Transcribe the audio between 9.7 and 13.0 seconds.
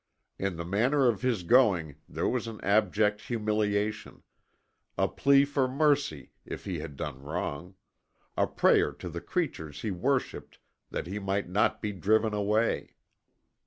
he worshipped that he might not be driven away.